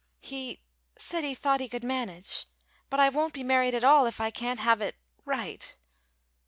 [0.19, 0.63] "He
[0.97, 2.47] said he thought he could manage.
[2.89, 5.77] But I won't be married at all if I can't have it right."